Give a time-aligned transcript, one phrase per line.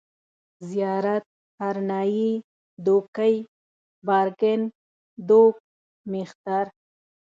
[0.69, 1.25] زيارت،
[1.59, 2.31] هرنايي،
[2.85, 3.35] دوکۍ،
[4.07, 4.61] بارکن،
[5.27, 5.53] دوگ،
[6.11, 6.65] مېختر